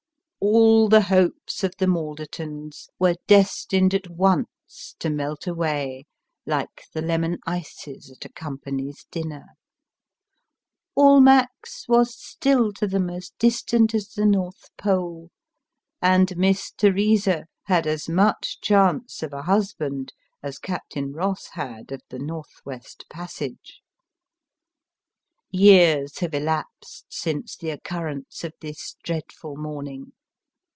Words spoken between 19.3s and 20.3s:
a husband